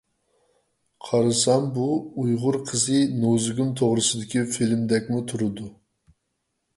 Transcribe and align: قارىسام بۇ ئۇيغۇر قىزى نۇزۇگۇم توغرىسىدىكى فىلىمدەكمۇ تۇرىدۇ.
قارىسام 1.09 1.67
بۇ 1.75 1.83
ئۇيغۇر 2.23 2.57
قىزى 2.69 3.01
نۇزۇگۇم 3.25 3.69
توغرىسىدىكى 3.81 4.43
فىلىمدەكمۇ 4.57 5.21
تۇرىدۇ. 5.33 5.69